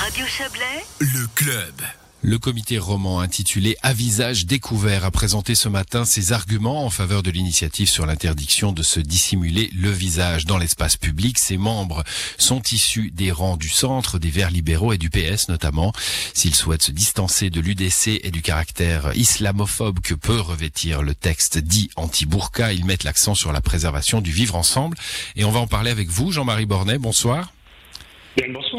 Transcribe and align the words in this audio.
Radio 0.00 0.24
Chablais, 0.24 0.64
Le 0.98 1.26
club. 1.34 1.74
Le 2.22 2.38
comité 2.38 2.78
roman 2.78 3.20
intitulé 3.20 3.76
À 3.82 3.92
visage 3.92 4.46
découvert 4.46 5.04
a 5.04 5.10
présenté 5.10 5.54
ce 5.54 5.68
matin 5.68 6.06
ses 6.06 6.32
arguments 6.32 6.86
en 6.86 6.90
faveur 6.90 7.22
de 7.22 7.30
l'initiative 7.30 7.86
sur 7.86 8.06
l'interdiction 8.06 8.72
de 8.72 8.82
se 8.82 8.98
dissimuler 8.98 9.68
le 9.78 9.90
visage 9.90 10.46
dans 10.46 10.56
l'espace 10.56 10.96
public. 10.96 11.38
Ses 11.38 11.58
membres 11.58 12.02
sont 12.38 12.62
issus 12.72 13.10
des 13.10 13.30
rangs 13.30 13.58
du 13.58 13.68
centre, 13.68 14.18
des 14.18 14.30
Verts 14.30 14.50
libéraux 14.50 14.94
et 14.94 14.98
du 14.98 15.10
PS 15.10 15.50
notamment. 15.50 15.92
S'ils 16.32 16.54
souhaitent 16.54 16.80
se 16.80 16.92
distancer 16.92 17.50
de 17.50 17.60
l'UDC 17.60 18.20
et 18.24 18.30
du 18.30 18.40
caractère 18.40 19.14
islamophobe 19.14 20.00
que 20.00 20.14
peut 20.14 20.40
revêtir 20.40 21.02
le 21.02 21.14
texte 21.14 21.58
dit 21.58 21.90
anti-burqa, 21.96 22.72
ils 22.72 22.86
mettent 22.86 23.04
l'accent 23.04 23.34
sur 23.34 23.52
la 23.52 23.60
préservation 23.60 24.22
du 24.22 24.30
vivre 24.30 24.56
ensemble. 24.56 24.96
Et 25.36 25.44
on 25.44 25.50
va 25.50 25.60
en 25.60 25.66
parler 25.66 25.90
avec 25.90 26.08
vous, 26.08 26.32
Jean-Marie 26.32 26.64
Bornet. 26.64 26.96
Bonsoir. 26.96 27.52
Bien, 28.36 28.46
bonsoir. 28.50 28.69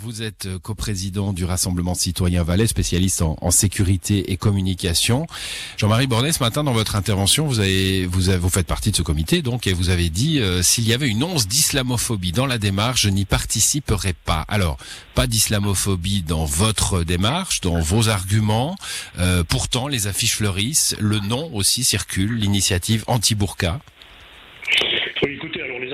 Vous 0.00 0.22
êtes 0.22 0.46
euh, 0.46 0.58
coprésident 0.58 1.32
du 1.32 1.44
Rassemblement 1.44 1.94
citoyen 1.94 2.42
Valais, 2.42 2.66
spécialiste 2.66 3.22
en, 3.22 3.36
en 3.40 3.50
sécurité 3.50 4.32
et 4.32 4.36
communication. 4.36 5.26
Jean-Marie 5.78 6.06
Bornet, 6.06 6.32
ce 6.32 6.42
matin, 6.42 6.64
dans 6.64 6.72
votre 6.72 6.96
intervention, 6.96 7.46
vous 7.46 7.60
avez, 7.60 8.04
vous, 8.06 8.28
avez- 8.28 8.38
vous 8.38 8.48
faites 8.50 8.66
partie 8.66 8.90
de 8.90 8.96
ce 8.96 9.02
comité, 9.02 9.40
donc, 9.40 9.66
et 9.66 9.72
vous 9.72 9.90
avez 9.90 10.10
dit 10.10 10.40
euh, 10.40 10.62
s'il 10.62 10.86
y 10.86 10.92
avait 10.92 11.08
une 11.08 11.22
once 11.22 11.46
d'islamophobie 11.46 12.32
dans 12.32 12.46
la 12.46 12.58
démarche, 12.58 13.02
je 13.02 13.08
n'y 13.08 13.24
participerai 13.24 14.14
pas. 14.14 14.44
Alors, 14.48 14.78
pas 15.14 15.26
d'islamophobie 15.26 16.22
dans 16.22 16.44
votre 16.44 17.04
démarche, 17.04 17.60
dans 17.60 17.78
vos 17.80 18.08
arguments. 18.08 18.76
Euh, 19.18 19.44
pourtant, 19.44 19.86
les 19.86 20.06
affiches 20.06 20.36
fleurissent, 20.36 20.96
le 20.98 21.20
nom 21.20 21.54
aussi 21.54 21.84
circule, 21.84 22.34
l'initiative 22.34 23.04
anti-burqa. 23.06 23.80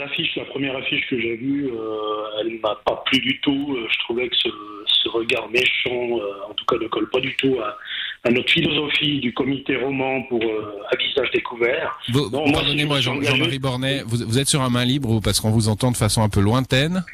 Affiches, 0.01 0.37
la 0.37 0.45
première 0.47 0.77
affiche 0.77 1.07
que 1.09 1.19
j'ai 1.21 1.37
vue, 1.37 1.69
euh, 1.73 2.41
elle 2.41 2.59
m'a 2.61 2.75
pas 2.85 3.03
plu 3.07 3.19
du 3.21 3.41
tout. 3.41 3.77
Euh, 3.77 3.87
Je 3.91 3.99
trouvais 4.01 4.29
que 4.29 4.37
ce, 4.37 4.49
ce 4.87 5.09
regard 5.09 5.49
méchant, 5.51 6.19
euh, 6.19 6.51
en 6.51 6.55
tout 6.55 6.65
cas, 6.67 6.77
ne 6.81 6.89
colle 6.89 7.09
pas 7.11 7.21
du 7.21 7.35
tout 7.37 7.57
à, 7.63 7.77
à 8.25 8.31
notre 8.31 8.51
philosophie 8.51 9.19
du 9.21 9.33
comité 9.33 9.77
roman 9.77 10.23
pour 10.25 10.43
euh, 10.43 10.79
à 10.91 10.97
visage 10.97 11.31
découvert. 11.33 11.99
Pardonnez-moi, 12.13 13.01
Jean- 13.01 13.21
Jean-Marie 13.23 13.59
Bornet, 13.59 14.03
vous, 14.07 14.19
vous 14.27 14.39
êtes 14.39 14.49
sur 14.49 14.61
un 14.63 14.71
main 14.71 14.85
libre 14.85 15.21
parce 15.23 15.41
qu'on 15.41 15.51
vous 15.51 15.69
entend 15.69 15.91
de 15.91 15.97
façon 15.97 16.23
un 16.23 16.29
peu 16.29 16.41
lointaine? 16.41 17.05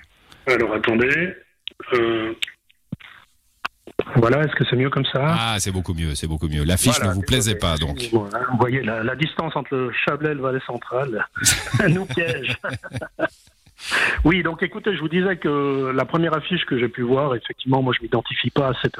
Alors 0.46 0.72
attendez. 0.74 1.34
Euh, 1.94 2.32
Voilà, 4.16 4.40
est-ce 4.40 4.54
que 4.54 4.64
c'est 4.68 4.76
mieux 4.76 4.90
comme 4.90 5.04
ça? 5.04 5.24
Ah, 5.24 5.56
c'est 5.58 5.70
beaucoup 5.70 5.94
mieux, 5.94 6.14
c'est 6.14 6.26
beaucoup 6.26 6.48
mieux. 6.48 6.64
L'affiche 6.64 6.96
Voilà, 6.96 7.10
ne 7.10 7.14
vous 7.14 7.22
plaisait 7.22 7.54
pas, 7.56 7.76
donc. 7.76 8.08
Vous 8.12 8.28
voyez, 8.58 8.82
la, 8.82 9.02
la 9.02 9.14
distance 9.16 9.54
entre 9.56 9.74
le 9.74 9.92
Chablais 9.92 10.30
et 10.30 10.34
le 10.34 10.40
Valais 10.40 10.60
central 10.66 11.26
nous 11.88 12.06
piège. 12.06 12.56
Oui, 14.24 14.42
donc 14.42 14.62
écoutez, 14.62 14.94
je 14.94 15.00
vous 15.00 15.08
disais 15.08 15.36
que 15.36 15.92
la 15.94 16.04
première 16.04 16.36
affiche 16.36 16.64
que 16.64 16.78
j'ai 16.78 16.88
pu 16.88 17.02
voir, 17.02 17.34
effectivement, 17.34 17.82
moi 17.82 17.92
je 17.96 18.02
m'identifie 18.02 18.50
pas 18.50 18.68
à 18.68 18.72
cette, 18.82 18.96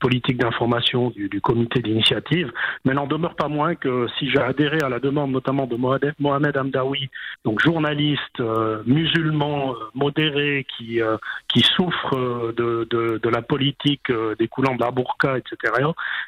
politique 0.00 0.36
d'information 0.36 1.10
du, 1.10 1.28
du 1.28 1.40
comité 1.40 1.80
d'initiative, 1.80 2.52
mais 2.84 2.92
n'en 2.92 3.06
demeure 3.06 3.36
pas 3.36 3.48
moins 3.48 3.74
que 3.74 4.06
si 4.18 4.28
j'ai 4.28 4.40
adhéré 4.40 4.78
à 4.82 4.88
la 4.88 4.98
demande 4.98 5.30
notamment 5.30 5.66
de 5.66 5.76
Mohamed, 5.76 6.56
Hamdaoui, 6.56 7.08
donc 7.44 7.60
journaliste 7.60 8.40
euh, 8.40 8.82
musulman 8.86 9.72
euh, 9.72 9.74
modéré 9.94 10.66
qui, 10.76 11.00
euh, 11.00 11.16
qui 11.52 11.60
souffre 11.60 12.52
de, 12.56 13.28
la 13.28 13.42
politique 13.42 14.10
euh, 14.10 14.34
découlant 14.38 14.74
de 14.74 14.80
la 14.80 14.90
burqa, 14.90 15.38
etc., 15.38 15.72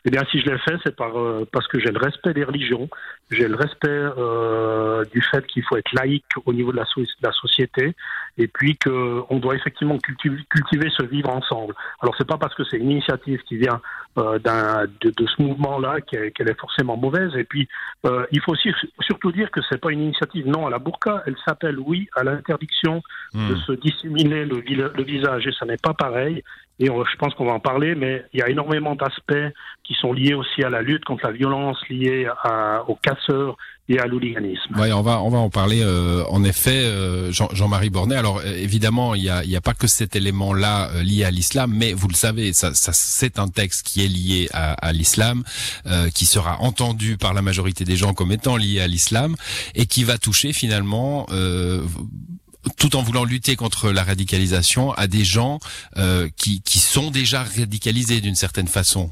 eh 0.05 0.11
bien 0.11 0.23
si 0.31 0.41
je 0.41 0.47
l'ai 0.47 0.59
fait, 0.59 0.77
c'est 0.85 0.97
par, 0.97 1.13
parce 1.53 1.67
que 1.69 1.79
j'ai 1.79 1.91
le 1.91 1.99
respect 1.99 2.35
des 2.35 2.45
religions, 2.45 2.89
j'ai 3.31 3.47
le 3.49 3.57
respect 3.57 3.89
euh, 3.89 5.05
du 5.13 5.21
fait 5.23 5.47
qu'il 5.47 5.63
faut 5.65 5.77
être 5.77 5.93
laïque 5.93 6.25
au 6.47 6.53
niveau 6.53 6.73
de 6.73 6.77
la, 6.79 6.85
so- 6.87 7.01
de 7.03 7.07
la 7.23 7.33
société 7.33 7.95
et 8.39 8.49
puis 8.49 8.77
qu'on 8.79 9.39
doit 9.39 9.55
effectivement 9.55 9.99
cultiver, 9.99 10.39
cultiver 10.49 10.89
ce 10.97 11.03
vivre 11.05 11.31
ensemble. 11.31 11.75
Alors 12.01 12.15
c'est 12.17 12.27
pas 12.27 12.39
parce 12.39 12.55
que 12.55 12.65
c'est 12.65 12.79
une 12.79 12.91
initiative 12.91 13.41
qui 13.43 13.57
vient 13.59 13.81
euh, 14.19 14.39
d'un- 14.39 14.87
de, 15.03 15.11
de 15.11 15.27
ce 15.27 15.43
mouvement-là 15.43 16.01
qu'elle 16.01 16.33
est 16.49 16.61
forcément 16.61 16.97
mauvaise. 16.97 17.35
Et 17.37 17.45
puis 17.45 17.69
euh, 18.07 18.25
il 18.33 18.41
faut 18.41 18.53
aussi 18.53 18.71
surtout 19.01 19.33
dire 19.33 19.51
que 19.51 19.61
c'est 19.69 19.81
pas 19.81 19.91
une 19.93 20.01
initiative 20.03 20.47
non 20.47 20.67
à 20.67 20.71
la 20.71 20.79
burqa, 20.79 21.23
elle 21.27 21.37
s'appelle 21.47 21.79
oui 21.79 22.09
à 22.17 22.25
l'interdiction 22.25 23.03
de 23.35 23.39
Hmm. 23.55 23.57
se 23.67 23.73
dissimuler 23.73 24.47
le, 24.47 24.63
le 24.63 25.03
visage 25.05 25.47
et 25.47 25.53
ça 25.53 25.67
n'est 25.67 25.77
pas 25.77 25.93
pareil. 25.93 26.43
Et 26.81 26.91
on- 26.91 27.05
je 27.05 27.17
pense 27.17 27.35
qu'on 27.35 27.47
va 27.47 27.53
en 27.53 27.61
parler, 27.61 27.95
mais 27.95 28.25
il 28.33 28.41
y 28.41 28.43
a 28.43 28.49
énormément 28.49 28.95
d'aspects 28.95 29.53
qui 29.85 29.95
sont 29.95 30.13
liés 30.13 30.35
aussi 30.35 30.63
à 30.63 30.71
la 30.71 30.83
lutte 30.83 31.05
contre 31.05 31.27
la 31.27 31.33
violence 31.33 31.77
liée 31.91 32.29
à, 32.45 32.85
aux 32.89 32.95
casseurs 32.97 33.57
et 33.89 33.99
à 33.99 34.07
l'hooliganisme. 34.07 34.77
Ouais, 34.79 34.93
on 34.93 35.01
va 35.01 35.23
on 35.23 35.31
va 35.31 35.39
en 35.39 35.49
parler. 35.49 35.81
euh, 35.83 36.23
en 36.29 36.45
effet, 36.45 36.83
euh, 36.85 37.33
Jean- 37.33 37.49
Jean-Marie 37.55 37.89
Bornet. 37.89 38.17
Alors 38.17 38.39
euh, 38.45 38.55
évidemment, 38.55 39.15
il 39.15 39.25
y 39.25 39.31
a 39.31 39.43
y 39.45 39.57
a 39.57 39.63
pas 39.63 39.73
que 39.73 39.87
cet 39.87 40.15
élément-là 40.15 40.91
euh, 40.91 41.03
lié 41.03 41.25
à 41.25 41.31
l'islam, 41.31 41.73
mais 41.75 41.95
vous 41.95 42.07
le 42.09 42.15
savez, 42.15 42.53
ça, 42.53 42.75
ça 42.75 42.93
c'est 42.93 43.39
un 43.39 43.49
texte 43.49 43.87
qui 43.87 44.05
est 44.05 44.09
lié 44.09 44.49
à, 44.53 44.73
à 44.75 44.93
l'islam, 44.93 45.43
euh, 45.87 46.11
qui 46.11 46.27
sera 46.27 46.61
entendu 46.61 47.17
par 47.17 47.33
la 47.33 47.41
majorité 47.41 47.85
des 47.85 47.97
gens 47.97 48.13
comme 48.13 48.31
étant 48.31 48.57
lié 48.59 48.81
à 48.83 48.87
l'islam, 48.87 49.35
et 49.75 49.87
qui 49.87 50.05
va 50.05 50.19
toucher 50.19 50.53
finalement. 50.53 51.27
Tout 52.79 52.97
en 52.97 53.03
voulant 53.03 53.25
lutter 53.25 53.57
contre 53.57 53.91
la 53.91 54.03
radicalisation, 54.03 54.93
à 54.93 55.07
des 55.07 55.25
gens 55.25 55.59
euh, 55.97 56.29
qui, 56.37 56.61
qui 56.63 56.79
sont 56.79 57.11
déjà 57.11 57.43
radicalisés 57.43 58.21
d'une 58.21 58.35
certaine 58.35 58.69
façon. 58.69 59.11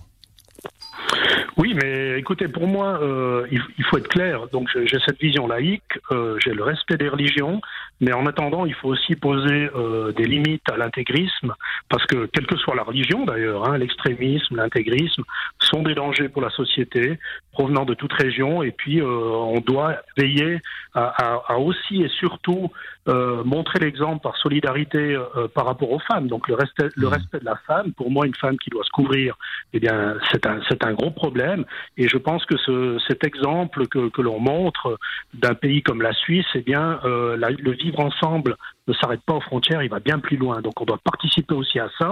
Oui, 1.57 1.73
mais 1.75 2.19
écoutez, 2.19 2.49
pour 2.49 2.67
moi, 2.67 3.01
euh, 3.01 3.47
il, 3.51 3.85
faut 3.85 3.97
être 3.97 4.09
clair. 4.09 4.47
Donc, 4.53 4.69
j'ai 4.75 4.87
j'ai 4.87 4.99
cette 5.07 5.19
vision 5.19 5.47
laïque, 5.47 5.99
euh, 6.11 6.37
j'ai 6.45 6.53
le 6.53 6.63
respect 6.63 6.99
des 6.99 7.09
religions, 7.09 7.63
mais 8.01 8.13
en 8.13 8.27
attendant, 8.27 8.67
il 8.67 8.75
faut 8.75 8.89
aussi 8.89 9.17
poser 9.17 9.69
euh, 9.75 10.13
des 10.13 10.25
limites 10.25 10.69
à 10.71 10.77
l'intégrisme, 10.77 11.55
parce 11.89 12.05
que 12.07 12.27
quelle 12.27 12.47
que 12.47 12.57
soit 12.57 12.75
la 12.75 12.83
religion, 12.83 13.25
d'ailleurs, 13.25 13.69
hein, 13.69 13.79
l'extrémisme, 13.79 14.57
l'intégrisme 14.57 15.23
sont 15.61 15.83
des 15.83 15.95
dangers 15.95 16.29
pour 16.29 16.43
la 16.43 16.51
société, 16.51 17.19
provenant 17.53 17.85
de 17.87 17.95
toute 17.95 18.13
région, 18.13 18.63
et 18.63 18.71
puis 18.71 19.01
euh, 19.01 19.07
on 19.07 19.61
doit 19.61 19.97
veiller 20.17 20.61
à, 20.95 21.05
à- 21.25 21.43
à 21.55 21.57
aussi 21.59 22.03
et 22.03 22.09
surtout 22.09 22.71
euh, 23.09 23.45
montrer 23.45 23.79
l'exemple 23.79 24.21
par 24.23 24.37
solidarité 24.37 24.99
euh, 25.15 25.47
par 25.49 25.65
rapport 25.65 25.91
aux 25.93 26.01
femmes. 26.01 26.27
Donc, 26.27 26.49
le 26.49 26.55
respect, 26.55 26.89
le 26.97 27.07
Mhm. 27.07 27.13
respect 27.13 27.39
de 27.39 27.45
la 27.45 27.57
femme, 27.67 27.93
pour 27.93 28.11
moi, 28.11 28.27
une 28.27 28.35
femme 28.35 28.59
qui 28.59 28.69
doit 28.69 28.83
se 28.85 28.91
couvrir 28.91 29.37
eh 29.73 29.79
bien, 29.81 30.17
c'est 30.33 30.45
un, 30.47 30.61
c'est 30.69 30.85
un 30.85 30.93
gros 30.93 31.11
problème. 31.13 31.65
Et 31.97 32.09
je 32.09 32.17
pense 32.19 32.45
que 32.45 32.57
ce, 32.59 32.99
cet 33.07 33.25
exemple 33.25 33.87
que, 33.87 34.09
que 34.11 34.23
l'on 34.23 34.41
montre 34.41 34.99
d'un 35.35 35.55
pays 35.55 35.83
comme 35.83 36.03
la 36.03 36.13
Suisse, 36.15 36.47
eh 36.55 36.63
bien, 36.63 36.99
euh, 37.05 37.37
la- 37.37 37.51
le 37.51 37.75
vivre 37.87 38.01
ensemble 38.01 38.57
ne 38.89 38.95
s'arrête 38.95 39.21
pas 39.27 39.35
aux 39.35 39.41
frontières, 39.41 39.83
il 39.83 39.91
va 39.91 39.99
bien 40.01 40.19
plus 40.21 40.37
loin. 40.37 40.61
Donc, 40.63 40.81
on 40.81 40.85
doit 40.85 41.01
participer 41.13 41.55
aussi 41.55 41.79
à 41.81 41.89
ça. 41.99 42.11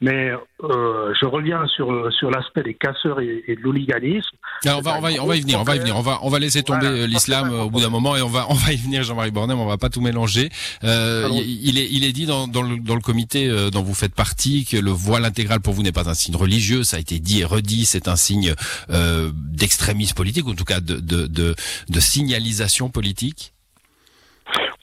Mais 0.00 0.32
euh, 0.62 1.12
je 1.20 1.24
reviens 1.26 1.66
sur, 1.74 1.86
sur 2.18 2.30
l'aspect 2.30 2.62
des 2.62 2.74
casseurs 2.74 3.20
et, 3.20 3.44
et 3.46 3.54
de 3.56 3.60
l'hooliganisme. 3.60 4.36
Alors, 4.64 4.78
on 4.78 4.82
va, 4.82 4.96
on 4.98 5.00
va, 5.00 5.12
y- 5.12 5.20
on 5.20 5.26
va 5.26 5.36
y 5.36 5.40
venir, 5.40 5.60
on 5.60 5.64
va 5.64 5.76
y 5.76 5.78
venir, 5.78 5.96
on 5.96 6.00
va, 6.02 6.18
on 6.22 6.30
va 6.30 6.38
laisser 6.38 6.62
tomber 6.62 6.86
Voilà. 6.88 7.02
euh, 7.02 7.06
l'islam 7.06 7.50
euh, 7.52 7.62
au 7.62 7.70
bout 7.70 7.80
d'un 7.80 7.90
moment 7.90 8.16
et 8.16 8.22
on 8.22 8.28
va, 8.28 8.46
on 8.48 8.54
va 8.54 8.72
y 8.72 8.76
venir, 8.76 9.02
Jean-Marie 9.02 9.30
Bornet, 9.30 9.54
mais 9.54 9.60
on 9.60 9.66
va 9.66 9.76
pas 9.78 9.90
tout 9.90 10.00
mélanger. 10.00 10.48
Euh, 10.82 11.28
il 11.32 11.78
est, 11.78 11.88
il 11.90 12.04
est 12.04 12.12
dit 12.12 12.26
dans, 12.26 12.48
dans, 12.48 12.62
le, 12.62 12.78
dans 12.78 12.94
le 12.96 13.00
comité 13.00 13.48
euh, 13.48 13.70
dont 13.70 13.82
vous 13.82 13.94
faites 13.94 14.14
partie 14.14 14.64
que 14.64 14.76
le 14.76 14.90
voile 14.90 15.24
intégral 15.24 15.60
pour 15.60 15.74
vous 15.74 15.82
n'est 15.82 15.92
pas 15.92 16.08
un 16.08 16.14
signe 16.14 16.36
religieux, 16.36 16.82
ça 16.84 16.96
a 16.96 17.00
été 17.00 17.18
dit 17.20 17.40
et 17.42 17.44
redit, 17.44 17.84
c'est 17.86 18.08
un 18.08 18.16
signe 18.16 18.54
euh, 18.90 19.30
d'extrémisme 19.34 20.14
politique, 20.14 20.46
ou 20.46 20.50
en 20.50 20.54
tout 20.56 20.64
cas 20.64 20.80
de, 20.80 20.96
de, 20.96 21.26
de, 21.26 21.54
de 21.88 22.00
signalisation 22.00 22.90
politique. 22.90 23.53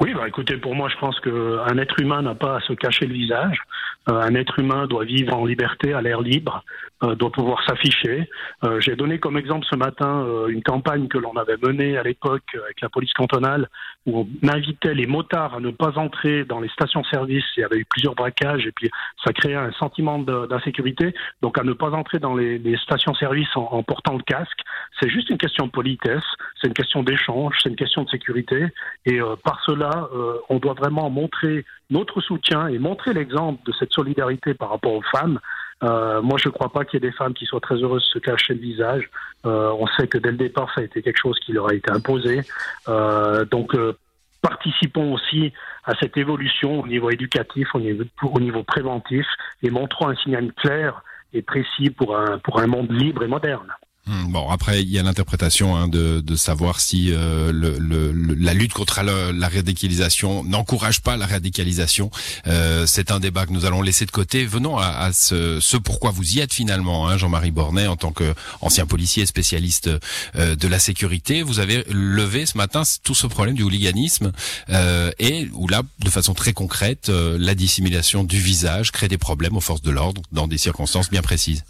Oui, 0.02 0.16
bah 0.16 0.28
écoutez, 0.28 0.58
pour 0.58 0.74
moi, 0.74 0.90
je 0.90 0.98
pense 0.98 1.20
qu'un 1.20 1.78
être 1.78 2.00
humain 2.00 2.24
n'a 2.24 2.34
pas 2.34 2.58
à 2.58 2.60
se 2.62 2.74
cacher 2.74 3.06
le 3.06 3.14
visage. 3.14 3.62
Euh, 4.10 4.20
un 4.20 4.34
être 4.36 4.58
humain 4.60 4.88
doit 4.88 5.06
vivre 5.06 5.36
en 5.36 5.46
liberté, 5.46 5.94
à 5.94 6.02
l'air 6.02 6.22
libre, 6.22 6.64
euh, 7.04 7.16
doit 7.16 7.32
pouvoir 7.32 7.64
s'afficher. 7.66 8.30
Euh, 8.64 8.80
J'ai 8.80 8.96
donné 8.96 9.20
comme 9.20 9.38
exemple 9.38 9.66
ce 9.70 9.76
matin 9.76 10.26
une 10.48 10.64
campagne 10.64 11.08
que 11.08 11.18
l'on 11.18 11.34
avait 11.34 11.58
menée 11.62 11.98
à 11.98 12.04
l'époque 12.04 12.44
avec 12.64 12.82
la 12.82 12.90
police 12.90 13.14
cantonale, 13.14 13.70
où 14.06 14.20
on 14.20 14.48
invitait 14.48 14.94
les 14.94 15.06
motards 15.06 15.56
à 15.56 15.60
ne 15.60 15.70
pas 15.70 15.98
entrer 15.98 16.46
dans 16.46 16.60
les 16.60 16.70
stations-service. 16.70 17.46
Il 17.58 17.62
y 17.62 17.64
avait 17.64 17.78
eu 17.78 17.86
plusieurs 17.86 18.16
braquages 18.16 18.66
et 18.66 18.72
puis 18.72 18.90
ça 19.24 19.34
créait 19.34 19.56
un 19.56 19.72
sentiment 19.74 20.20
d'insécurité. 20.20 21.14
Donc 21.42 21.58
à 21.60 21.64
ne 21.64 21.74
pas 21.74 21.92
entrer 21.92 22.20
dans 22.20 22.36
les, 22.36 22.58
les 22.58 22.78
stations-service 22.78 23.56
en, 23.56 23.68
en 23.72 23.84
portant 23.84 24.18
le 24.18 24.24
casque. 24.24 24.60
C'est 25.00 25.10
juste 25.10 25.30
une 25.30 25.38
question 25.38 25.68
de 25.68 25.72
politesse, 25.72 26.24
c'est 26.60 26.68
une 26.68 26.74
question 26.74 27.04
d'échange, 27.04 27.56
c'est 27.62 27.70
une 27.70 27.76
question 27.76 28.04
de 28.04 28.10
sécurité. 28.10 28.68
Et 29.06 29.20
euh, 29.20 29.36
par 29.44 29.62
cela, 29.66 30.10
euh, 30.14 30.38
on 30.50 30.60
doit 30.60 30.74
vraiment 30.74 31.10
montrer 31.10 31.66
notre 31.90 32.22
soutien 32.22 32.68
et 32.68 32.80
montrer 32.80 33.14
l'exemple 33.14 33.62
de 33.66 33.74
cette 33.74 33.91
solidarité 33.92 34.54
par 34.54 34.70
rapport 34.70 34.94
aux 34.94 35.04
femmes. 35.04 35.40
Euh, 35.84 36.22
moi, 36.22 36.38
je 36.38 36.50
ne 36.50 36.54
crois 36.54 36.72
pas 36.72 36.86
qu'il 36.86 37.02
y 37.02 37.06
ait 37.06 37.10
des 37.10 37.16
femmes 37.16 37.34
qui 37.34 37.46
soient 37.46 37.60
très 37.60 37.76
heureuses 37.76 38.04
de 38.04 38.14
se 38.14 38.20
cacher 38.20 38.54
le 38.54 38.60
visage. 38.60 39.10
Euh, 39.46 39.72
on 39.80 39.88
sait 39.88 40.08
que 40.08 40.18
dès 40.18 40.32
le 40.32 40.38
départ, 40.38 40.72
ça 40.74 40.82
a 40.82 40.84
été 40.84 41.02
quelque 41.02 41.20
chose 41.20 41.40
qui 41.40 41.54
leur 41.54 41.70
a 41.70 41.74
été 41.74 41.90
imposé. 41.92 42.42
Euh, 42.88 43.46
donc, 43.46 43.74
euh, 43.74 43.98
participons 44.42 45.14
aussi 45.14 45.54
à 45.86 45.94
cette 46.00 46.18
évolution 46.18 46.82
au 46.82 46.88
niveau 46.88 47.10
éducatif, 47.10 47.74
au 47.74 47.80
niveau, 47.80 48.04
au 48.22 48.40
niveau 48.40 48.64
préventif, 48.64 49.26
et 49.64 49.72
montrons 49.72 50.10
un 50.10 50.16
signal 50.16 50.54
clair 50.54 51.04
et 51.34 51.42
précis 51.42 51.90
pour 51.90 52.16
un, 52.16 52.38
pour 52.40 52.60
un 52.60 52.68
monde 52.68 52.92
libre 52.92 53.24
et 53.24 53.28
moderne. 53.28 53.74
Hmm, 54.08 54.32
bon, 54.32 54.50
après, 54.50 54.82
il 54.82 54.90
y 54.90 54.98
a 54.98 55.04
l'interprétation 55.04 55.76
hein, 55.76 55.88
de, 55.88 56.22
de, 56.22 56.36
savoir 56.36 56.80
si 56.80 57.12
euh, 57.12 57.52
le, 57.52 57.78
le, 57.78 58.12
la 58.34 58.56
lutte 58.56 58.74
contre 58.74 59.04
la, 59.04 59.48
radicalisation 59.48 60.44
n'encourage 60.44 61.02
pas 61.02 61.18
la 61.18 61.28
radicalisation. 61.28 62.10
Euh, 62.48 62.88
c'est 62.88 63.12
un 63.12 63.20
débat 63.20 63.46
que 63.46 63.52
nous 63.52 63.66
allons 63.66 63.84
laisser 63.84 64.08
de 64.08 64.12
côté. 64.12 64.44
Venons 64.46 64.78
à, 64.80 64.88
à 64.88 65.14
ce, 65.14 65.60
ce, 65.60 65.78
pourquoi 65.78 66.10
vous 66.10 66.38
y 66.38 66.40
êtes 66.40 66.52
finalement, 66.52 67.08
hein, 67.08 67.18
Jean-Marie 67.18 67.52
Bornet, 67.52 67.86
en 67.86 67.96
tant 67.96 68.12
qu'ancien 68.12 68.88
policier 68.88 69.28
spécialiste 69.28 69.90
euh, 70.36 70.56
de 70.56 70.68
la 70.68 70.80
sécurité. 70.80 71.44
Vous 71.44 71.60
avez 71.60 71.84
levé 71.92 72.48
ce 72.48 72.58
matin 72.58 72.82
tout 73.04 73.16
ce 73.16 73.28
problème 73.28 73.56
du 73.56 73.62
hooliganisme 73.62 74.32
euh, 74.70 75.12
et 75.20 75.48
où 75.54 75.68
là, 75.68 75.84
de 76.00 76.10
façon 76.10 76.34
très 76.34 76.54
concrète, 76.54 77.10
euh, 77.10 77.38
la 77.40 77.54
dissimulation 77.54 78.24
du 78.24 78.40
visage 78.40 78.92
crée 78.92 79.08
des 79.08 79.20
problèmes 79.20 79.56
aux 79.56 79.62
forces 79.62 79.84
de 79.84 79.92
l'ordre 79.92 80.24
dans 80.32 80.48
des 80.48 80.58
circonstances 80.58 81.12
bien 81.12 81.22
précises. 81.22 81.64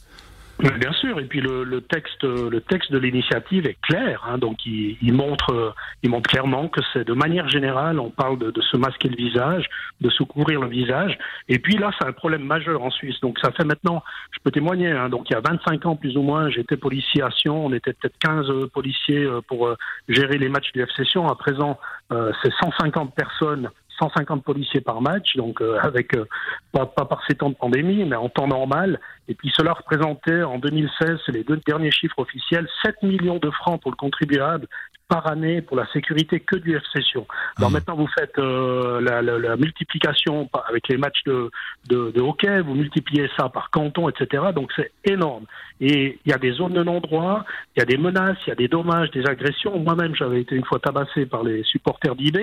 Bien 0.62 0.94
sûr, 0.94 1.20
et 1.20 1.26
puis 1.26 1.42
le, 1.42 1.64
le 1.64 1.82
texte, 1.82 2.24
le 2.24 2.62
texte 2.62 2.92
de 2.92 3.00
l'initiative 3.00 3.66
est 3.66 3.78
clair, 3.82 4.24
hein, 4.28 4.38
donc 4.38 4.64
il, 4.66 4.96
il, 5.02 5.14
montre, 5.14 5.74
il 6.04 6.10
montre 6.12 6.30
clairement 6.30 6.68
que 6.68 6.82
c'est 6.94 7.04
de 7.04 7.14
manière 7.14 7.50
générale, 7.50 8.00
on 8.00 8.12
parle 8.12 8.38
de, 8.38 8.52
de, 8.52 8.62
se 8.62 8.78
masquer 8.78 9.10
le 9.10 9.16
visage, 9.16 9.66
de 10.02 10.10
se 10.12 10.22
couvrir 10.22 10.62
le 10.62 10.68
visage, 10.68 11.18
et 11.50 11.58
puis 11.58 11.78
là 11.78 11.90
c'est 11.98 12.08
un 12.08 12.12
problème 12.12 12.44
majeur 12.44 12.84
en 12.84 12.92
Suisse. 12.92 13.20
Donc 13.22 13.40
ça 13.40 13.52
fait 13.52 13.64
maintenant, 13.64 14.04
je 14.32 14.38
peux 14.44 14.52
témoigner, 14.52 14.92
hein, 14.92 15.10
donc 15.10 15.30
il 15.30 15.34
y 15.34 15.36
a 15.36 15.42
25 15.42 15.86
ans 15.88 15.96
plus 15.96 16.16
ou 16.16 16.22
moins, 16.22 16.50
j'étais 16.50 16.78
policier 16.78 17.24
à 17.24 17.32
Sion, 17.32 17.66
on 17.66 17.74
était 17.74 17.94
peut-être 17.94 18.18
15 18.20 18.70
policiers 18.74 19.24
euh, 19.24 19.42
pour 19.48 19.68
euh, 19.68 19.76
gérer 20.08 20.38
les 20.38 20.50
matchs 20.50 20.72
du 20.74 20.82
FC 20.82 21.06
Sion. 21.06 21.28
À 21.28 21.36
présent, 21.36 21.80
euh, 22.12 22.32
c'est 22.44 22.52
150 22.62 23.16
personnes 23.16 23.70
150 24.02 24.44
policiers 24.44 24.82
par 24.82 25.02
match, 25.02 25.36
donc 25.36 25.62
euh, 25.62 25.78
avec 25.82 26.16
euh, 26.16 26.26
pas, 26.72 26.86
par 26.86 27.22
ces 27.28 27.36
temps 27.36 27.50
de 27.50 27.56
pandémie, 27.56 28.04
mais 28.06 28.16
en 28.16 28.30
temps 28.30 28.48
normal. 28.48 29.00
Et 29.28 29.36
puis 29.36 29.52
cela 29.56 29.74
représentait 29.74 30.44
en 30.44 30.58
2016, 30.58 31.20
c'est 31.26 31.32
les 31.32 31.44
deux 31.44 31.58
derniers 31.68 31.92
chiffres 31.92 32.20
officiels, 32.20 32.68
7 32.84 33.04
millions 33.04 33.38
de 33.38 33.52
francs 33.52 33.82
pour 33.82 33.92
le 33.92 33.98
contribuable 33.98 34.68
par 35.12 35.28
année 35.28 35.62
pour 35.62 35.76
la 35.76 35.86
sécurité 35.92 36.40
que 36.40 36.56
du 36.56 36.74
FC 36.74 37.02
Sion. 37.02 37.28
Alors 37.58 37.70
mmh. 37.70 37.74
maintenant, 37.74 37.96
vous 37.98 38.08
faites 38.18 38.40
euh, 38.40 39.02
la, 39.02 39.22
la, 39.22 39.38
la, 39.38 39.58
multiplication 39.58 40.50
avec 40.70 40.88
les 40.88 40.96
matchs 40.96 41.22
de, 41.26 41.52
de, 41.90 42.12
de, 42.12 42.22
hockey, 42.22 42.62
vous 42.62 42.76
multipliez 42.76 43.30
ça 43.38 43.50
par 43.50 43.72
canton, 43.72 44.08
etc. 44.08 44.42
Donc 44.56 44.72
c'est 44.74 44.94
énorme. 45.04 45.48
Et 45.82 46.18
il 46.24 46.32
y 46.32 46.34
a 46.34 46.38
des 46.38 46.54
zones 46.54 46.74
de 46.74 46.84
non-droit, 46.84 47.44
il 47.76 47.80
y 47.80 47.82
a 47.82 47.86
des 47.86 47.98
menaces, 47.98 48.38
il 48.46 48.52
y 48.52 48.54
a 48.54 48.56
des 48.56 48.70
dommages, 48.70 49.12
des 49.12 49.26
agressions. 49.26 49.78
Moi-même, 49.80 50.16
j'avais 50.16 50.40
été 50.40 50.56
une 50.56 50.64
fois 50.64 50.80
tabassé 50.80 51.26
par 51.26 51.44
les 51.44 51.64
supporters 51.64 52.16
d'IB 52.16 52.38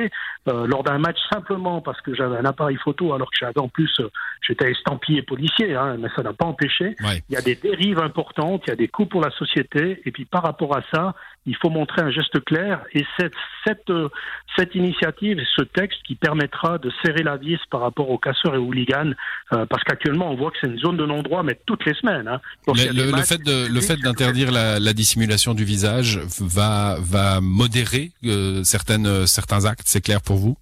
euh, 0.49 0.67
lors 0.67 0.83
d'un 0.83 0.99
match 0.99 1.19
simplement 1.33 1.81
parce 1.81 2.01
que 2.03 2.15
j'avais 2.15 2.37
un 2.37 2.45
appareil 2.45 2.77
photo 2.77 3.15
alors 3.15 3.31
que 3.31 3.37
j'avais 3.41 3.61
en 3.61 3.69
plus, 3.69 3.93
euh, 4.01 4.11
j'étais 4.43 4.73
estampillé 4.73 5.23
policier, 5.23 5.75
hein, 5.75 5.97
mais 5.99 6.09
ça 6.15 6.23
n'a 6.23 6.35
pas 6.35 6.45
empêché. 6.45 6.97
Ouais. 7.01 7.23
Il 7.31 7.35
y 7.35 7.39
a 7.39 7.43
des 7.43 7.55
dérives 7.55 8.01
importantes, 8.01 8.65
il 8.67 8.71
y 8.71 8.73
a 8.73 8.77
des 8.77 8.89
coûts 8.89 9.07
pour 9.07 9.23
la 9.23 9.31
société. 9.31 10.03
Et 10.05 10.11
puis 10.11 10.27
par 10.27 10.43
rapport 10.43 10.77
à 10.77 10.83
ça, 10.93 11.15
il 11.47 11.57
faut 11.57 11.71
montrer 11.71 12.03
un 12.03 12.11
geste 12.11 12.45
clair 12.45 12.58
et 12.93 13.05
cette, 13.19 13.33
cette, 13.67 13.91
cette 14.57 14.75
initiative 14.75 15.39
ce 15.57 15.63
texte 15.63 15.99
qui 16.07 16.15
permettra 16.15 16.79
de 16.79 16.91
serrer 17.05 17.23
la 17.23 17.37
vis 17.37 17.59
par 17.71 17.81
rapport 17.81 18.11
aux 18.11 18.19
casseurs 18.19 18.55
et 18.55 18.59
aux 18.59 18.67
hooligans, 18.67 19.13
euh, 19.53 19.67
parce 19.67 19.83
qu'actuellement 19.85 20.31
on 20.31 20.37
voit 20.37 20.51
que 20.51 20.57
c'est 20.61 20.69
une 20.69 20.79
zone 20.79 20.97
de 20.97 21.07
non-droit, 21.07 21.43
mais 21.43 21.59
toutes 21.67 21.85
les 21.85 21.95
semaines. 21.95 22.29
Hein. 22.29 22.41
Le, 22.67 23.23
fait 23.23 23.43
de, 23.43 23.73
le 23.73 23.81
fait 23.81 23.97
d'interdire 23.97 24.51
la, 24.51 24.79
la, 24.79 24.93
dissimulation 24.93 25.55
du 25.55 25.65
visage 25.65 26.21
va, 26.41 26.97
va 27.01 27.41
modérer 27.41 28.13
euh, 28.25 28.63
certaines, 28.65 29.27
certains 29.27 29.65
actes, 29.65 29.87
c'est 29.87 30.01
clair 30.01 30.21
pour 30.21 30.37
vous? 30.37 30.57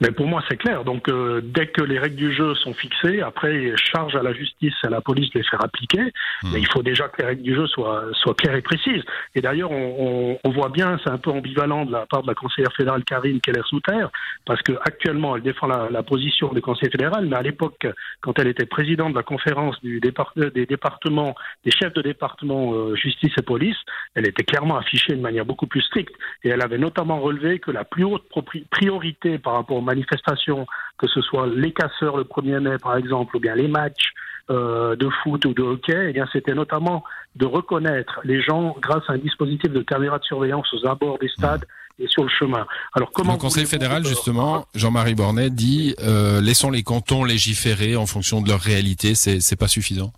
Mais 0.00 0.10
pour 0.10 0.26
moi, 0.26 0.42
c'est 0.48 0.56
clair. 0.56 0.84
Donc, 0.84 1.08
euh, 1.08 1.40
dès 1.42 1.66
que 1.66 1.82
les 1.82 1.98
règles 1.98 2.16
du 2.16 2.32
jeu 2.32 2.54
sont 2.54 2.72
fixées, 2.72 3.20
après, 3.20 3.72
charge 3.76 4.16
à 4.16 4.22
la 4.22 4.32
justice 4.32 4.74
et 4.82 4.86
à 4.86 4.90
la 4.90 5.00
police 5.00 5.30
de 5.30 5.38
les 5.40 5.44
faire 5.44 5.62
appliquer. 5.62 6.02
Mmh. 6.42 6.50
Mais 6.52 6.60
il 6.60 6.66
faut 6.66 6.82
déjà 6.82 7.08
que 7.08 7.20
les 7.20 7.28
règles 7.28 7.42
du 7.42 7.54
jeu 7.54 7.66
soient, 7.66 8.04
soient 8.14 8.34
claires 8.34 8.54
et 8.54 8.62
précises. 8.62 9.02
Et 9.34 9.40
d'ailleurs, 9.40 9.70
on, 9.70 10.38
on, 10.42 10.48
on, 10.48 10.50
voit 10.52 10.70
bien, 10.70 10.98
c'est 11.04 11.10
un 11.10 11.18
peu 11.18 11.30
ambivalent 11.30 11.84
de 11.84 11.92
la 11.92 12.06
part 12.06 12.22
de 12.22 12.28
la 12.28 12.34
conseillère 12.34 12.72
fédérale 12.72 13.04
Karine 13.04 13.40
Keller-Souter, 13.40 14.06
parce 14.46 14.62
que 14.62 14.72
actuellement, 14.84 15.36
elle 15.36 15.42
défend 15.42 15.66
la, 15.66 15.88
la 15.90 16.02
position 16.02 16.52
du 16.52 16.62
conseil 16.62 16.90
fédéral, 16.90 17.26
mais 17.26 17.36
à 17.36 17.42
l'époque, 17.42 17.86
quand 18.20 18.38
elle 18.38 18.48
était 18.48 18.66
présidente 18.66 19.12
de 19.12 19.16
la 19.16 19.22
conférence 19.22 19.80
du 19.82 20.00
départ, 20.00 20.32
des 20.36 20.66
départements, 20.66 21.34
des 21.64 21.70
chefs 21.70 21.92
de 21.92 22.02
département 22.02 22.72
euh, 22.72 22.94
justice 22.96 23.32
et 23.38 23.42
police, 23.42 23.76
elle 24.14 24.26
était 24.26 24.44
clairement 24.44 24.78
affichée 24.78 25.14
de 25.14 25.20
manière 25.20 25.44
beaucoup 25.44 25.66
plus 25.66 25.82
stricte. 25.82 26.14
Et 26.44 26.48
elle 26.48 26.62
avait 26.62 26.78
notamment 26.78 27.20
relevé 27.20 27.58
que 27.58 27.70
la 27.70 27.84
plus 27.84 28.04
haute 28.04 28.24
priorité 28.70 29.38
par 29.38 29.54
rapport 29.54 29.76
au 29.76 29.89
manifestations, 29.90 30.66
que 30.98 31.06
ce 31.06 31.20
soit 31.20 31.46
les 31.46 31.72
casseurs 31.72 32.16
le 32.16 32.24
1er 32.24 32.60
mai 32.60 32.78
par 32.78 32.96
exemple, 32.96 33.36
ou 33.36 33.40
bien 33.40 33.54
les 33.54 33.68
matchs 33.68 34.12
euh, 34.50 34.96
de 34.96 35.08
foot 35.22 35.44
ou 35.44 35.54
de 35.54 35.62
hockey, 35.62 36.08
eh 36.08 36.12
bien 36.12 36.26
c'était 36.32 36.54
notamment 36.54 37.04
de 37.36 37.46
reconnaître 37.46 38.20
les 38.24 38.42
gens 38.42 38.76
grâce 38.80 39.04
à 39.08 39.12
un 39.12 39.18
dispositif 39.18 39.70
de 39.70 39.82
caméra 39.82 40.18
de 40.18 40.24
surveillance 40.24 40.66
aux 40.74 40.86
abords 40.86 41.18
des 41.18 41.28
stades. 41.28 41.64
Et 42.02 42.08
sur 42.08 42.22
le 42.22 42.30
chemin. 42.30 42.66
Alors 42.94 43.10
comment 43.12 43.34
le 43.34 43.38
Conseil 43.38 43.66
fédéral 43.66 44.06
justement, 44.06 44.64
Jean-Marie 44.74 45.14
Bornet 45.14 45.50
dit 45.50 45.94
euh, 46.02 46.40
laissons 46.40 46.70
les 46.70 46.82
cantons 46.82 47.24
légiférer 47.24 47.94
en 47.94 48.06
fonction 48.06 48.40
de 48.40 48.48
leur 48.48 48.60
réalité, 48.60 49.14
c'est 49.14 49.56
pas 49.56 49.68
suffisant. 49.68 50.10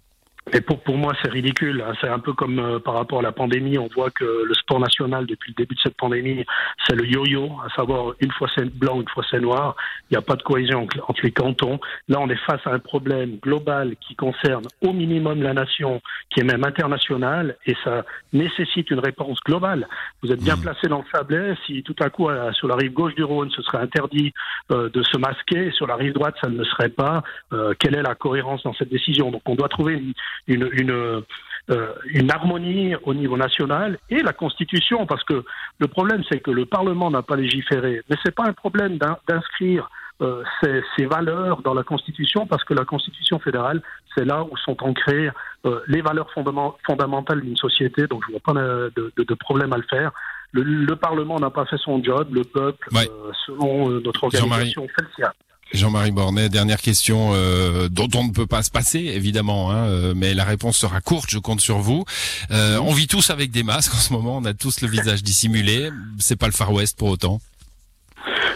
Et 0.53 0.61
pour, 0.61 0.81
pour 0.81 0.97
moi, 0.97 1.13
c'est 1.23 1.31
ridicule. 1.31 1.85
Hein. 1.87 1.93
C'est 2.01 2.09
un 2.09 2.19
peu 2.19 2.33
comme 2.33 2.59
euh, 2.59 2.79
par 2.81 2.95
rapport 2.95 3.21
à 3.21 3.23
la 3.23 3.33
pandémie. 3.33 3.79
On 3.79 3.89
voit 3.95 4.11
que 4.11 4.25
le 4.25 4.55
sport 4.55 4.81
national, 4.81 5.25
depuis 5.27 5.53
le 5.53 5.63
début 5.63 5.77
de 5.77 5.81
cette 5.81 5.97
pandémie, 5.97 6.45
c'est 6.87 6.97
le 6.97 7.07
yo-yo, 7.07 7.51
à 7.65 7.73
savoir 7.75 8.15
une 8.21 8.33
fois 8.33 8.49
c'est 8.55 8.65
blanc, 8.65 9.01
une 9.01 9.09
fois 9.09 9.25
c'est 9.31 9.41
noir. 9.41 9.77
Il 10.11 10.15
n'y 10.15 10.19
a 10.19 10.23
pas 10.23 10.35
de 10.35 10.43
cohésion 10.43 10.89
entre 11.07 11.21
les 11.23 11.31
cantons. 11.31 11.79
Là, 12.09 12.19
on 12.21 12.29
est 12.29 12.45
face 12.45 12.61
à 12.67 12.73
un 12.73 12.81
problème 12.81 13.39
global 13.41 13.95
qui 14.01 14.17
concerne 14.17 14.65
au 14.81 14.93
minimum 14.93 15.43
la 15.43 15.55
nation, 15.55 16.03
qui 16.31 16.41
est 16.41 16.45
même 16.45 16.65
international, 16.65 17.57
et 17.67 17.77
ça 17.85 18.05
nécessite 18.33 18.91
une 18.91 18.99
réponse 18.99 19.39
globale. 19.47 19.87
Vous 20.23 20.33
êtes 20.33 20.43
bien 20.43 20.57
mmh. 20.57 20.63
placé 20.63 20.89
dans 20.89 20.99
le 20.99 21.05
Chablais. 21.13 21.55
Si 21.67 21.83
tout 21.85 21.97
à 22.01 22.11
coup, 22.11 22.29
euh, 22.29 22.53
sur 22.53 22.67
la 22.67 22.75
rive 22.75 22.93
gauche 22.93 23.15
du 23.15 23.23
Rhône, 23.23 23.51
ce 23.51 23.63
serait 23.63 23.79
interdit 23.79 24.33
euh, 24.73 24.91
de 24.91 25.03
se 25.03 25.17
masquer, 25.19 25.71
sur 25.71 25.87
la 25.87 25.97
rive 25.97 26.15
droite, 26.15 26.35
ça 26.43 26.49
ne 26.49 26.59
le 26.59 26.65
serait 26.65 26.89
pas, 26.89 27.23
euh, 27.53 27.75
quelle 27.79 27.95
est 27.95 28.03
la 28.03 28.15
cohérence 28.15 28.63
dans 28.65 28.75
cette 28.75 28.91
décision? 28.91 29.31
Donc, 29.31 29.43
on 29.47 29.55
doit 29.55 29.69
trouver 29.69 29.95
une 29.95 30.13
une, 30.47 30.69
une, 30.73 31.23
euh, 31.71 31.93
une 32.07 32.31
harmonie 32.31 32.95
au 33.05 33.15
niveau 33.15 33.37
national 33.37 33.99
et 34.11 34.23
la 34.23 34.33
Constitution, 34.33 35.07
parce 35.07 35.25
que 35.25 35.45
le 35.79 35.89
problème, 35.89 36.23
c'est 36.31 36.41
que 36.41 36.51
le 36.51 36.67
Parlement 36.67 37.11
n'a 37.11 37.23
pas 37.23 37.37
légiféré. 37.37 38.03
Mais 38.11 38.17
c'est 38.25 38.35
pas 38.35 38.45
un 38.45 38.53
problème 38.53 38.99
d'inscrire 39.29 39.89
euh, 40.21 40.43
ces, 40.61 40.83
ces, 40.97 41.07
valeurs 41.07 41.63
dans 41.63 41.75
la 41.75 41.83
Constitution, 41.83 42.47
parce 42.47 42.63
que 42.65 42.75
la 42.75 42.85
Constitution 42.85 43.39
fédérale, 43.39 43.83
c'est 44.15 44.25
là 44.25 44.45
où 44.45 44.57
sont 44.57 44.77
ancrées 44.83 45.31
euh, 45.65 45.81
les 45.89 46.01
valeurs 46.01 46.31
fondamentales 46.33 47.41
d'une 47.41 47.57
société. 47.57 48.07
Donc, 48.07 48.23
je 48.27 48.33
vois 48.33 48.41
pas 48.41 48.53
de, 48.53 49.13
de, 49.17 49.25
de 49.25 49.35
problème 49.35 49.73
à 49.73 49.77
le 49.77 49.85
faire. 49.89 50.13
Le, 50.53 50.63
le 50.63 50.97
Parlement 50.97 51.41
n'a 51.41 51.51
pas 51.51 51.65
fait 51.65 51.79
son 51.79 52.03
job, 52.05 52.29
le 52.35 52.45
peuple, 52.45 52.89
ouais. 52.93 53.09
euh, 53.09 53.33
selon 53.47 53.89
notre 54.01 54.25
organisation, 54.25 54.87
fait 54.87 55.03
le 55.03 55.09
sien. 55.17 55.33
Jean-Marie 55.73 56.11
Bornet, 56.11 56.49
dernière 56.49 56.81
question 56.81 57.31
euh, 57.33 57.89
dont 57.89 58.09
on 58.15 58.25
ne 58.25 58.31
peut 58.31 58.47
pas 58.47 58.63
se 58.63 58.71
passer 58.71 58.99
évidemment, 58.99 59.71
hein, 59.71 59.87
euh, 59.87 60.13
mais 60.15 60.35
la 60.35 60.45
réponse 60.45 60.77
sera 60.77 61.01
courte, 61.01 61.31
je 61.31 61.39
compte 61.39 61.61
sur 61.61 61.79
vous. 61.79 62.05
Euh, 62.51 62.79
on 62.79 62.93
vit 62.93 63.07
tous 63.07 63.31
avec 63.31 63.51
des 63.51 63.63
masques 63.63 63.95
en 63.95 63.99
ce 63.99 64.13
moment, 64.13 64.37
on 64.37 64.45
a 64.45 64.55
tous 64.55 64.81
le 64.83 64.89
visage 64.89 65.23
dissimulé, 65.23 65.91
c'est 66.19 66.37
pas 66.37 66.47
le 66.47 66.53
Far 66.53 66.73
West 66.73 66.99
pour 66.99 67.09
autant. 67.09 67.41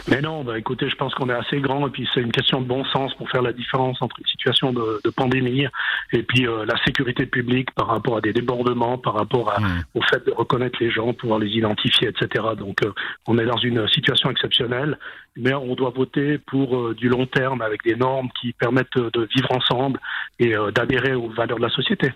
Mais 0.08 0.20
non, 0.20 0.44
bah 0.44 0.58
écoutez, 0.58 0.88
je 0.88 0.94
pense 0.94 1.14
qu'on 1.14 1.28
est 1.28 1.34
assez 1.34 1.60
grand 1.60 1.86
et 1.86 1.90
puis 1.90 2.08
c'est 2.14 2.20
une 2.20 2.32
question 2.32 2.60
de 2.60 2.66
bon 2.66 2.84
sens 2.86 3.12
pour 3.14 3.28
faire 3.28 3.42
la 3.42 3.52
différence 3.52 4.00
entre 4.00 4.16
une 4.20 4.26
situation 4.26 4.72
de, 4.72 5.00
de 5.04 5.10
pandémie 5.10 5.66
et 6.12 6.22
puis 6.22 6.46
euh, 6.46 6.64
la 6.64 6.76
sécurité 6.84 7.26
publique 7.26 7.70
par 7.72 7.88
rapport 7.88 8.16
à 8.16 8.20
des 8.20 8.32
débordements, 8.32 8.98
par 8.98 9.14
rapport 9.14 9.52
à, 9.52 9.60
mmh. 9.60 9.84
au 9.94 10.02
fait 10.02 10.25
de 10.26 10.32
reconnaître 10.32 10.78
les 10.80 10.90
gens, 10.90 11.12
pouvoir 11.12 11.38
les 11.38 11.50
identifier, 11.50 12.08
etc. 12.08 12.44
Donc 12.56 12.82
euh, 12.84 12.92
on 13.26 13.38
est 13.38 13.46
dans 13.46 13.58
une 13.58 13.86
situation 13.88 14.30
exceptionnelle, 14.30 14.98
mais 15.36 15.54
on 15.54 15.75
doit 15.75 15.90
voter 15.90 16.38
pour 16.38 16.76
euh, 16.76 16.94
du 16.94 17.08
long 17.08 17.26
terme 17.26 17.60
avec 17.60 17.82
des 17.84 17.96
normes 17.96 18.28
qui 18.40 18.52
permettent 18.52 18.96
de 18.96 19.28
vivre 19.34 19.50
ensemble 19.52 20.00
et 20.38 20.54
d'adhérer 20.75 21.14
aux 21.14 21.30
valeurs 21.30 21.58
de 21.58 21.62
la 21.62 21.70
société. 21.70 22.12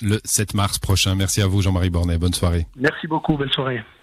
Le 0.00 0.18
7 0.24 0.54
mars 0.54 0.78
prochain. 0.78 1.14
Merci 1.14 1.42
à 1.42 1.46
vous 1.46 1.62
Jean-Marie 1.62 1.90
Bornet. 1.90 2.18
Bonne 2.18 2.34
soirée. 2.34 2.66
Merci 2.76 3.06
beaucoup. 3.06 3.36
Belle 3.36 3.52
soirée. 3.52 3.84